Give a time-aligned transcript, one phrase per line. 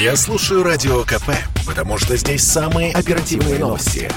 [0.00, 1.28] Я слушаю Радио КП,
[1.66, 4.10] потому что здесь самые оперативные новости.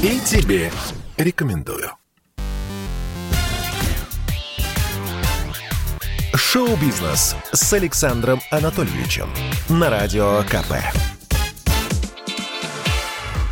[0.00, 0.70] И тебе
[1.16, 1.90] рекомендую.
[6.36, 9.28] Шоу-бизнес с Александром Анатольевичем
[9.68, 10.74] на Радио КП.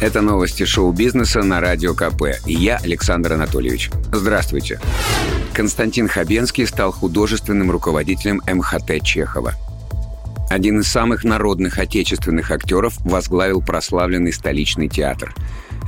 [0.00, 2.46] Это новости шоу-бизнеса на Радио КП.
[2.46, 3.90] И я, Александр Анатольевич.
[4.12, 4.78] Здравствуйте.
[5.52, 9.56] Константин Хабенский стал художественным руководителем МХТ Чехова.
[10.52, 15.34] Один из самых народных отечественных актеров возглавил прославленный столичный театр.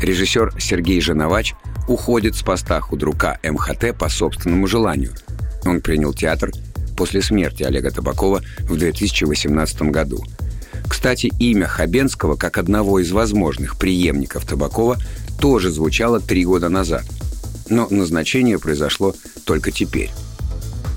[0.01, 1.53] Режиссер Сергей Женовач
[1.87, 5.13] уходит с поста худрука МХТ по собственному желанию.
[5.67, 6.51] Он принял театр
[6.97, 10.25] после смерти Олега Табакова в 2018 году–
[10.89, 14.97] кстати, имя Хабенского, как одного из возможных преемников Табакова,
[15.41, 17.05] тоже звучало три года назад.
[17.69, 20.11] Но назначение произошло только теперь.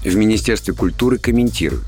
[0.04, 1.85] В Министерстве культуры комментируют.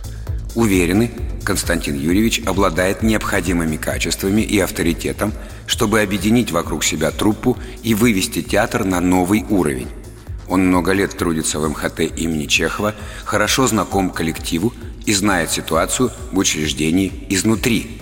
[0.56, 1.12] Уверены,
[1.44, 5.34] Константин Юрьевич обладает необходимыми качествами и авторитетом,
[5.68, 9.88] чтобы объединить вокруг себя труппу и вывести театр на новый уровень.
[10.48, 14.74] Он много лет трудится в МХТ имени Чехова, хорошо знаком коллективу
[15.06, 18.00] и знает ситуацию в учреждении изнутри.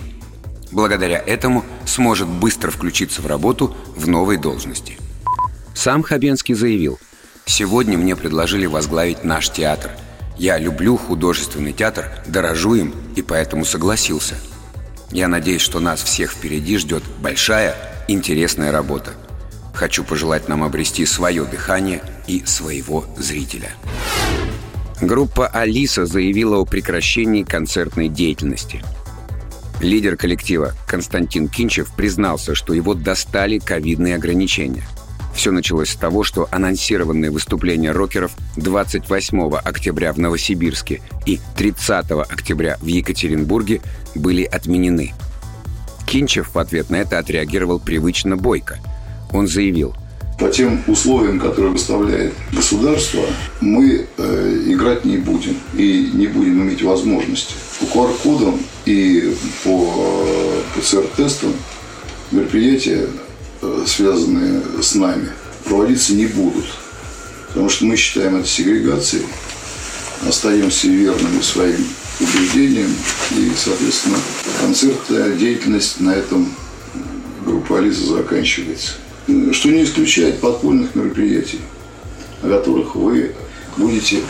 [0.72, 4.98] Благодаря этому сможет быстро включиться в работу в новой должности.
[5.74, 6.98] Сам Хабенский заявил,
[7.44, 9.90] «Сегодня мне предложили возглавить наш театр.
[10.38, 14.36] Я люблю художественный театр, дорожу им и поэтому согласился.
[15.10, 17.74] Я надеюсь, что нас всех впереди ждет большая,
[18.06, 19.10] интересная работа.
[19.74, 23.72] Хочу пожелать нам обрести свое дыхание и своего зрителя».
[25.00, 28.82] Группа «Алиса» заявила о прекращении концертной деятельности.
[29.80, 34.82] Лидер коллектива Константин Кинчев признался, что его достали ковидные ограничения.
[35.38, 42.76] Все началось с того, что анонсированные выступления рокеров 28 октября в Новосибирске и 30 октября
[42.80, 43.80] в Екатеринбурге
[44.16, 45.14] были отменены.
[46.08, 48.80] Кинчев в ответ на это отреагировал привычно бойко.
[49.32, 49.94] Он заявил–
[50.40, 53.24] по тем условиям, которые выставляет государство,
[53.60, 57.54] мы э, играть не будем и не будем иметь возможности.
[57.80, 59.34] По QR-кодам и
[59.64, 61.54] по э, ПЦР-тестам
[62.30, 63.08] мероприятия,
[63.86, 65.30] связанные с нами,
[65.64, 66.66] проводиться не будут.
[67.48, 69.26] Потому что мы считаем это сегрегацией,
[70.26, 71.86] остаемся верными своим
[72.20, 72.90] убеждениям
[73.30, 74.18] и, соответственно,
[74.60, 76.52] концертная деятельность на этом
[77.44, 78.94] группа Алиса заканчивается
[79.52, 81.60] что не исключает подпольных мероприятий,
[82.42, 83.34] о которых вы
[83.76, 84.20] будете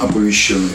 [0.00, 0.70] оповещены.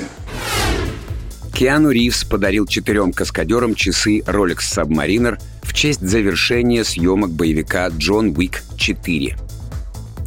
[1.54, 8.64] Киану Ривз подарил четырем каскадерам часы Rolex Submariner в честь завершения съемок боевика «Джон Уик
[8.76, 9.38] 4».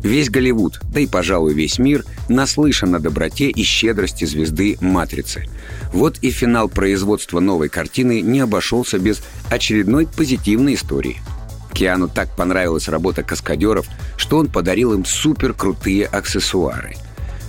[0.05, 5.49] Весь Голливуд, да и, пожалуй, весь мир наслышан о доброте и щедрости звезды «Матрицы».
[5.93, 9.21] Вот и финал производства новой картины не обошелся без
[9.51, 11.21] очередной позитивной истории–
[11.73, 13.87] Киану так понравилась работа каскадеров,
[14.17, 16.95] что он подарил им супер крутые аксессуары.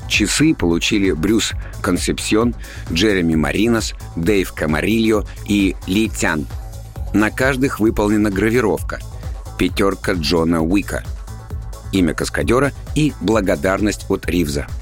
[0.08, 1.52] Часы получили Брюс
[1.82, 2.56] Консепсион,
[2.92, 6.46] Джереми Маринос, Дэйв Камарильо и Ли Тян.
[7.14, 9.00] На каждых выполнена гравировка
[9.58, 11.04] «Пятерка Джона Уика»,
[11.92, 14.68] имя каскадера и благодарность от Ривза–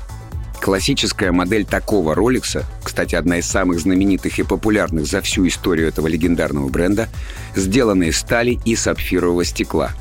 [0.61, 6.05] Классическая модель такого Rolex, кстати, одна из самых знаменитых и популярных за всю историю этого
[6.05, 7.09] легендарного бренда,
[7.55, 9.91] сделана из стали и сапфирового стекла.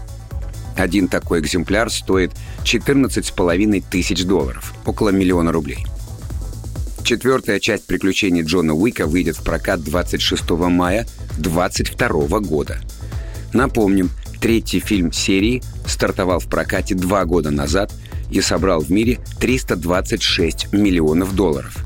[0.76, 2.32] Один такой экземпляр стоит
[2.64, 5.86] 14,5 тысяч долларов, около миллиона рублей.
[7.04, 11.06] Четвертая часть приключений Джона Уика выйдет в прокат 26 мая
[11.40, 12.78] 2022 года.
[13.52, 17.92] Напомним, третий фильм серии стартовал в прокате два года назад–
[18.30, 21.76] и собрал в мире 326 миллионов долларов.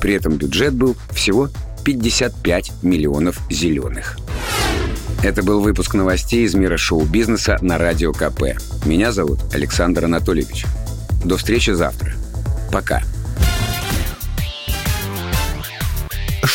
[0.00, 1.48] При этом бюджет был всего
[1.84, 4.18] 55 миллионов зеленых.
[5.22, 8.58] Это был выпуск новостей из мира шоу-бизнеса на Радио КП.
[8.84, 10.64] Меня зовут Александр Анатольевич.
[11.24, 12.12] До встречи завтра.
[12.72, 13.02] Пока.